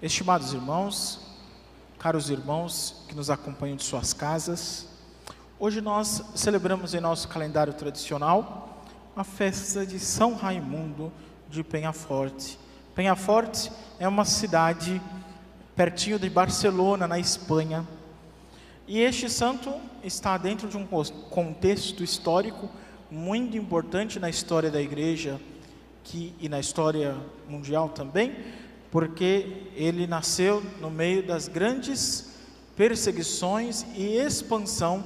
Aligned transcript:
Estimados 0.00 0.52
irmãos, 0.52 1.18
caros 1.98 2.30
irmãos 2.30 3.02
que 3.08 3.16
nos 3.16 3.30
acompanham 3.30 3.76
de 3.76 3.82
suas 3.82 4.12
casas, 4.12 4.86
hoje 5.58 5.80
nós 5.80 6.22
celebramos 6.36 6.94
em 6.94 7.00
nosso 7.00 7.26
calendário 7.26 7.72
tradicional 7.72 8.84
a 9.16 9.24
festa 9.24 9.84
de 9.84 9.98
São 9.98 10.36
Raimundo 10.36 11.12
de 11.50 11.64
Penhaforte. 11.64 12.56
Penhaforte 12.94 13.72
é 13.98 14.06
uma 14.06 14.24
cidade 14.24 15.02
pertinho 15.74 16.16
de 16.16 16.30
Barcelona, 16.30 17.08
na 17.08 17.18
Espanha. 17.18 17.84
E 18.86 19.00
este 19.00 19.28
santo 19.28 19.74
está 20.04 20.38
dentro 20.38 20.68
de 20.68 20.76
um 20.76 20.86
contexto 21.28 22.04
histórico 22.04 22.70
muito 23.10 23.56
importante 23.56 24.20
na 24.20 24.30
história 24.30 24.70
da 24.70 24.80
igreja 24.80 25.40
que, 26.04 26.32
e 26.38 26.48
na 26.48 26.60
história 26.60 27.16
mundial 27.48 27.88
também, 27.88 28.36
porque 28.90 29.70
ele 29.74 30.06
nasceu 30.06 30.62
no 30.80 30.90
meio 30.90 31.26
das 31.26 31.46
grandes 31.48 32.32
perseguições 32.76 33.84
e 33.94 34.16
expansão 34.16 35.04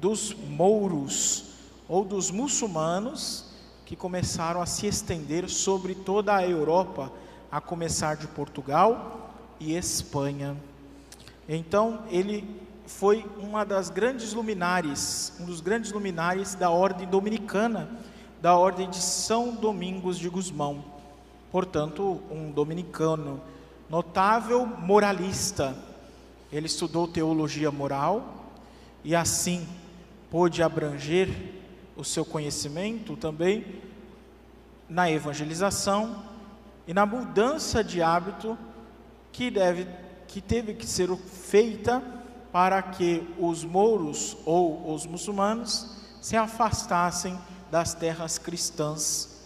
dos 0.00 0.34
mouros 0.34 1.44
ou 1.88 2.04
dos 2.04 2.30
muçulmanos 2.30 3.44
que 3.84 3.96
começaram 3.96 4.60
a 4.62 4.66
se 4.66 4.86
estender 4.86 5.48
sobre 5.48 5.94
toda 5.94 6.34
a 6.34 6.46
Europa, 6.46 7.10
a 7.50 7.60
começar 7.60 8.16
de 8.16 8.26
Portugal 8.28 9.32
e 9.58 9.74
Espanha. 9.74 10.56
Então, 11.48 12.02
ele 12.10 12.44
foi 12.86 13.24
uma 13.38 13.64
das 13.64 13.90
grandes 13.90 14.32
luminares, 14.32 15.32
um 15.40 15.46
dos 15.46 15.60
grandes 15.60 15.92
luminares 15.92 16.54
da 16.54 16.70
ordem 16.70 17.06
dominicana, 17.06 17.90
da 18.40 18.56
ordem 18.56 18.88
de 18.88 18.98
São 18.98 19.54
Domingos 19.54 20.18
de 20.18 20.28
Gusmão 20.28 20.97
portanto, 21.50 22.20
um 22.30 22.50
dominicano 22.50 23.40
notável 23.88 24.66
moralista. 24.66 25.76
Ele 26.52 26.66
estudou 26.66 27.08
teologia 27.08 27.70
moral 27.70 28.52
e 29.04 29.14
assim 29.14 29.66
pôde 30.30 30.62
abranger 30.62 31.28
o 31.96 32.04
seu 32.04 32.24
conhecimento 32.24 33.16
também 33.16 33.82
na 34.88 35.10
evangelização 35.10 36.22
e 36.86 36.94
na 36.94 37.04
mudança 37.04 37.82
de 37.82 38.02
hábito 38.02 38.56
que 39.32 39.50
deve 39.50 39.86
que 40.26 40.42
teve 40.42 40.74
que 40.74 40.86
ser 40.86 41.14
feita 41.16 42.02
para 42.52 42.82
que 42.82 43.26
os 43.38 43.64
mouros 43.64 44.36
ou 44.44 44.92
os 44.92 45.06
muçulmanos 45.06 45.96
se 46.20 46.36
afastassem 46.36 47.38
das 47.70 47.94
terras 47.94 48.36
cristãs 48.36 49.37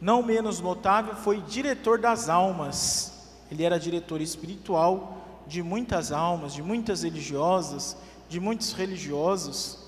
não 0.00 0.22
menos 0.22 0.60
notável, 0.60 1.14
foi 1.14 1.40
diretor 1.42 1.98
das 1.98 2.28
almas. 2.28 3.12
Ele 3.50 3.64
era 3.64 3.78
diretor 3.78 4.20
espiritual 4.20 5.42
de 5.46 5.62
muitas 5.62 6.12
almas, 6.12 6.54
de 6.54 6.62
muitas 6.62 7.02
religiosas, 7.02 7.96
de 8.28 8.38
muitos 8.38 8.72
religiosos, 8.72 9.78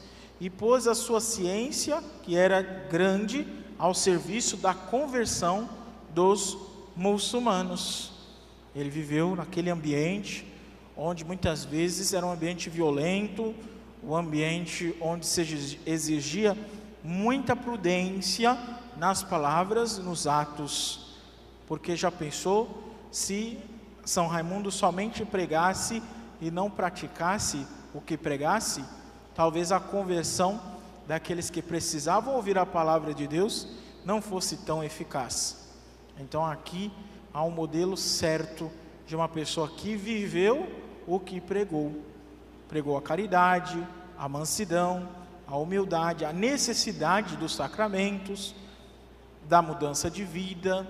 e 0.40 0.50
pôs 0.50 0.88
a 0.88 0.94
sua 0.94 1.20
ciência, 1.20 2.02
que 2.22 2.36
era 2.36 2.60
grande, 2.60 3.46
ao 3.78 3.94
serviço 3.94 4.56
da 4.56 4.74
conversão 4.74 5.68
dos 6.12 6.58
muçulmanos. 6.96 8.12
Ele 8.74 8.90
viveu 8.90 9.34
naquele 9.36 9.70
ambiente 9.70 10.46
onde 10.96 11.24
muitas 11.24 11.64
vezes 11.64 12.12
era 12.12 12.26
um 12.26 12.32
ambiente 12.32 12.68
violento, 12.68 13.54
um 14.04 14.14
ambiente 14.14 14.94
onde 15.00 15.26
se 15.26 15.78
exigia 15.86 16.56
muita 17.02 17.56
prudência 17.56 18.58
nas 18.96 19.22
palavras, 19.22 19.98
nos 19.98 20.26
atos, 20.26 21.16
porque 21.66 21.96
já 21.96 22.10
pensou 22.10 22.92
se 23.10 23.58
São 24.04 24.26
Raimundo 24.26 24.70
somente 24.70 25.24
pregasse 25.24 26.02
e 26.40 26.50
não 26.50 26.70
praticasse 26.70 27.66
o 27.94 28.00
que 28.00 28.16
pregasse, 28.16 28.84
talvez 29.34 29.70
a 29.70 29.78
conversão 29.78 30.60
daqueles 31.06 31.50
que 31.50 31.62
precisavam 31.62 32.34
ouvir 32.34 32.58
a 32.58 32.66
palavra 32.66 33.12
de 33.12 33.26
Deus 33.26 33.68
não 34.04 34.20
fosse 34.20 34.58
tão 34.58 34.82
eficaz. 34.82 35.68
Então 36.18 36.44
aqui 36.44 36.92
há 37.32 37.42
um 37.42 37.50
modelo 37.50 37.96
certo 37.96 38.70
de 39.06 39.14
uma 39.14 39.28
pessoa 39.28 39.68
que 39.68 39.96
viveu 39.96 40.68
o 41.06 41.18
que 41.18 41.40
pregou. 41.40 41.92
Pregou 42.68 42.96
a 42.96 43.02
caridade, 43.02 43.86
a 44.18 44.28
mansidão, 44.28 45.08
a 45.46 45.56
humildade, 45.56 46.24
a 46.24 46.32
necessidade 46.32 47.36
dos 47.36 47.54
sacramentos, 47.54 48.54
da 49.48 49.60
mudança 49.60 50.10
de 50.10 50.24
vida, 50.24 50.86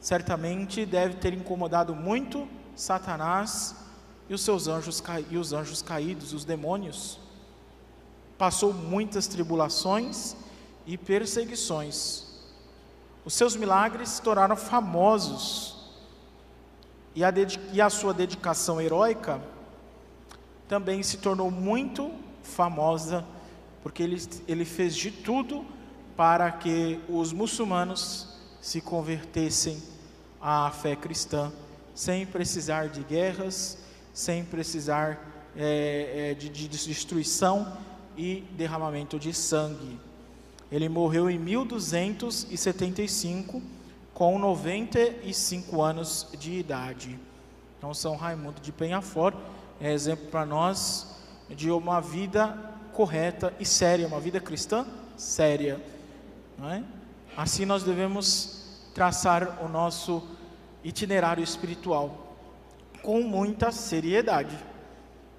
certamente 0.00 0.84
deve 0.84 1.14
ter 1.16 1.32
incomodado 1.32 1.94
muito 1.94 2.48
Satanás 2.74 3.76
e 4.28 4.34
os 4.34 4.40
seus 4.42 4.66
anjos 4.66 5.02
e 5.30 5.36
os 5.36 5.52
anjos 5.52 5.82
caídos, 5.82 6.32
os 6.32 6.44
demônios. 6.44 7.18
Passou 8.36 8.72
muitas 8.72 9.26
tribulações 9.26 10.34
e 10.86 10.98
perseguições. 10.98 12.26
Os 13.24 13.34
seus 13.34 13.54
milagres 13.54 14.08
se 14.08 14.22
tornaram 14.22 14.56
famosos 14.56 15.90
e 17.14 17.22
a, 17.22 17.32
e 17.72 17.80
a 17.80 17.90
sua 17.90 18.12
dedicação 18.12 18.80
heróica 18.80 19.40
também 20.66 21.02
se 21.02 21.18
tornou 21.18 21.50
muito 21.50 22.10
famosa, 22.42 23.24
porque 23.82 24.02
ele, 24.02 24.20
ele 24.48 24.64
fez 24.64 24.96
de 24.96 25.10
tudo 25.10 25.64
para 26.16 26.50
que 26.50 26.98
os 27.08 27.32
muçulmanos 27.32 28.26
se 28.60 28.80
convertessem 28.80 29.80
à 30.40 30.68
fé 30.70 30.96
cristã, 30.96 31.52
sem 31.94 32.26
precisar 32.26 32.88
de 32.88 33.02
guerras, 33.02 33.78
sem 34.12 34.44
precisar 34.44 35.48
é, 35.56 36.30
é, 36.30 36.34
de, 36.34 36.48
de 36.48 36.68
destruição 36.68 37.76
e 38.16 38.44
derramamento 38.56 39.18
de 39.18 39.34
sangue. 39.34 39.98
Ele 40.70 40.88
morreu 40.88 41.28
em 41.28 41.36
1275, 41.38 43.60
com 44.14 44.38
95 44.38 45.82
anos 45.82 46.28
de 46.38 46.52
idade. 46.52 47.18
Então, 47.78 47.92
São 47.92 48.14
Raimundo 48.16 48.60
de 48.60 48.70
Penhafort 48.72 49.36
é 49.80 49.92
exemplo 49.92 50.28
para 50.28 50.46
nós 50.46 51.08
de 51.50 51.68
uma 51.70 52.00
vida 52.00 52.56
correta 52.92 53.52
e 53.58 53.66
séria, 53.66 54.06
uma 54.06 54.20
vida 54.20 54.40
cristã 54.40 54.86
séria. 55.16 55.80
É? 56.70 56.82
Assim 57.36 57.64
nós 57.64 57.82
devemos 57.82 58.62
traçar 58.94 59.64
o 59.64 59.68
nosso 59.68 60.22
itinerário 60.84 61.42
espiritual 61.42 62.36
com 63.02 63.20
muita 63.22 63.72
seriedade, 63.72 64.56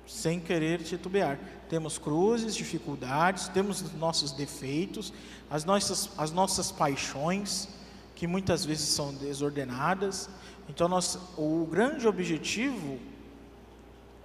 sem 0.05 0.39
querer 0.39 0.83
titubear. 0.83 1.39
Temos 1.69 1.97
cruzes, 1.97 2.55
dificuldades, 2.55 3.47
temos 3.47 3.93
nossos 3.93 4.31
defeitos, 4.31 5.13
as 5.49 5.63
nossas, 5.63 6.09
as 6.17 6.31
nossas 6.31 6.71
paixões, 6.71 7.69
que 8.15 8.27
muitas 8.27 8.65
vezes 8.65 8.89
são 8.89 9.13
desordenadas. 9.13 10.29
Então, 10.69 10.87
nós, 10.87 11.17
o 11.37 11.65
grande 11.65 12.07
objetivo 12.07 12.99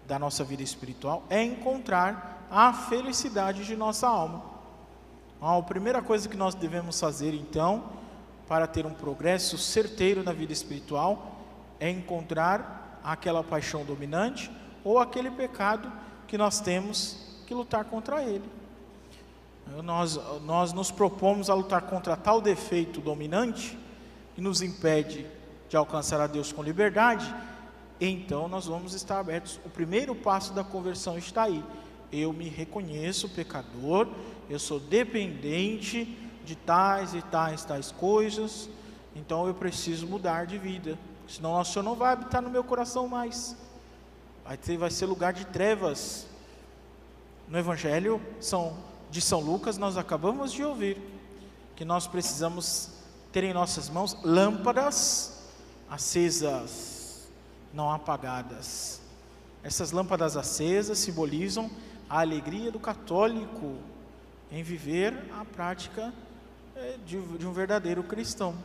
da 0.06 0.18
nossa 0.18 0.42
vida 0.42 0.62
espiritual 0.62 1.24
é 1.30 1.42
encontrar 1.42 2.46
a 2.50 2.72
felicidade 2.72 3.64
de 3.64 3.76
nossa 3.76 4.08
alma. 4.08 4.57
A 5.40 5.62
primeira 5.62 6.02
coisa 6.02 6.28
que 6.28 6.36
nós 6.36 6.54
devemos 6.54 6.98
fazer 6.98 7.32
então, 7.32 7.84
para 8.48 8.66
ter 8.66 8.84
um 8.84 8.94
progresso 8.94 9.56
certeiro 9.56 10.24
na 10.24 10.32
vida 10.32 10.52
espiritual, 10.52 11.36
é 11.78 11.88
encontrar 11.88 13.00
aquela 13.04 13.44
paixão 13.44 13.84
dominante 13.84 14.50
ou 14.82 14.98
aquele 14.98 15.30
pecado 15.30 15.90
que 16.26 16.36
nós 16.36 16.60
temos 16.60 17.40
que 17.46 17.54
lutar 17.54 17.84
contra 17.84 18.22
ele. 18.22 18.44
Nós, 19.84 20.18
nós 20.44 20.72
nos 20.72 20.90
propomos 20.90 21.48
a 21.48 21.54
lutar 21.54 21.82
contra 21.82 22.16
tal 22.16 22.40
defeito 22.40 23.00
dominante 23.00 23.78
que 24.34 24.40
nos 24.40 24.60
impede 24.60 25.24
de 25.68 25.76
alcançar 25.76 26.20
a 26.20 26.26
Deus 26.26 26.50
com 26.50 26.62
liberdade, 26.62 27.32
então 28.00 28.48
nós 28.48 28.66
vamos 28.66 28.92
estar 28.94 29.20
abertos. 29.20 29.60
O 29.64 29.70
primeiro 29.70 30.14
passo 30.14 30.52
da 30.52 30.64
conversão 30.64 31.16
está 31.16 31.44
aí. 31.44 31.62
Eu 32.12 32.32
me 32.32 32.48
reconheço 32.48 33.28
pecador, 33.28 34.08
eu 34.48 34.58
sou 34.58 34.80
dependente 34.80 36.16
de 36.44 36.56
tais 36.56 37.14
e 37.14 37.20
tais, 37.20 37.64
tais 37.64 37.92
coisas, 37.92 38.68
então 39.14 39.46
eu 39.46 39.54
preciso 39.54 40.06
mudar 40.06 40.46
de 40.46 40.56
vida, 40.56 40.98
senão 41.28 41.60
o 41.60 41.64
Senhor 41.64 41.82
não 41.82 41.94
vai 41.94 42.12
habitar 42.12 42.40
no 42.40 42.48
meu 42.48 42.64
coração 42.64 43.06
mais, 43.06 43.56
vai, 44.44 44.56
ter, 44.56 44.76
vai 44.76 44.90
ser 44.90 45.06
lugar 45.06 45.32
de 45.32 45.44
trevas. 45.46 46.26
No 47.46 47.58
Evangelho 47.58 48.20
São, 48.40 48.76
de 49.10 49.20
São 49.20 49.40
Lucas, 49.40 49.78
nós 49.78 49.96
acabamos 49.96 50.52
de 50.52 50.62
ouvir 50.62 51.00
que 51.74 51.84
nós 51.84 52.06
precisamos 52.06 52.90
ter 53.32 53.44
em 53.44 53.54
nossas 53.54 53.88
mãos 53.88 54.16
lâmpadas 54.22 55.38
acesas, 55.88 57.28
não 57.72 57.90
apagadas. 57.90 59.00
Essas 59.68 59.92
lâmpadas 59.92 60.34
acesas 60.34 60.98
simbolizam 60.98 61.70
a 62.08 62.20
alegria 62.20 62.72
do 62.72 62.80
católico 62.80 63.76
em 64.50 64.62
viver 64.62 65.12
a 65.30 65.44
prática 65.44 66.10
é, 66.74 66.96
de, 67.04 67.18
um 67.18 67.52
verdadeiro 67.52 68.02
cristão. 68.02 68.56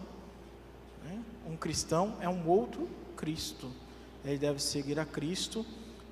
Né? 1.03 1.21
Um 1.45 1.57
cristão 1.57 2.15
é 2.21 2.29
um 2.29 2.47
outro 2.47 2.87
Cristo. 3.17 3.69
ele 4.23 4.37
deve 4.37 4.61
seguir 4.61 4.97
a 4.97 5.05
Cristo 5.05 5.65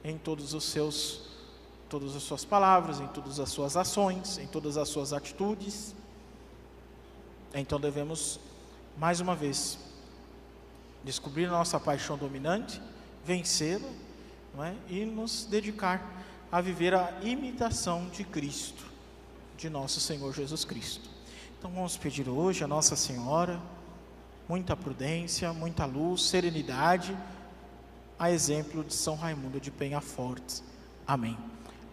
em 0.03 0.17
todos 0.17 0.53
os 0.53 0.65
seus 0.65 1.21
todas 1.87 2.13
as 2.13 2.23
suas 2.23 2.43
palavras, 2.43 2.99
em 2.99 3.07
todas 3.07 3.39
as 3.39 3.49
suas 3.49 3.77
ações, 3.77 4.39
em 4.39 4.47
todas 4.47 4.75
as 4.75 4.89
suas 4.89 5.13
atitudes. 5.13 5.95
Então 7.53 7.79
devemos 7.79 8.41
mais 8.97 9.21
uma 9.21 9.37
vez 9.37 9.79
descobrir 11.01 11.45
a 11.45 11.51
nossa 11.51 11.79
paixão 11.79 12.17
dominante, 12.17 12.81
vencê-la, 13.23 13.89
é? 14.59 14.75
E 14.89 15.05
nos 15.05 15.45
dedicar 15.45 16.01
a 16.51 16.59
viver 16.59 16.93
a 16.93 17.13
imitação 17.21 18.07
de 18.09 18.23
Cristo, 18.23 18.83
de 19.57 19.69
nosso 19.69 19.99
Senhor 19.99 20.33
Jesus 20.33 20.65
Cristo. 20.65 21.09
Então 21.57 21.71
vamos 21.71 21.95
pedir 21.95 22.27
hoje 22.27 22.63
a 22.63 22.67
Nossa 22.67 22.95
Senhora 22.95 23.61
muita 24.51 24.75
prudência, 24.75 25.53
muita 25.53 25.85
luz, 25.85 26.23
serenidade, 26.23 27.17
a 28.19 28.29
exemplo 28.29 28.83
de 28.83 28.93
São 28.93 29.15
Raimundo 29.15 29.61
de 29.61 29.71
Penhafortes. 29.71 30.61
Amém. 31.07 31.37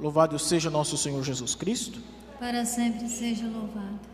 Louvado 0.00 0.36
seja 0.38 0.68
nosso 0.68 0.96
Senhor 0.96 1.22
Jesus 1.22 1.54
Cristo. 1.54 2.00
Para 2.38 2.64
sempre 2.64 3.08
seja 3.08 3.46
louvado. 3.46 4.08